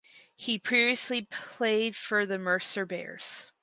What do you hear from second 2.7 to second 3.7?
Bears.